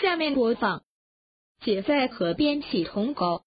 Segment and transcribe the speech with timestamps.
[0.00, 0.82] 下面播放。
[1.62, 3.44] 姐在河边洗铜狗。